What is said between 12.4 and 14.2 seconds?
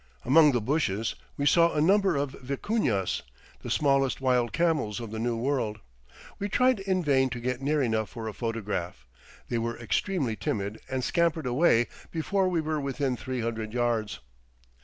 we were within three hundred yards.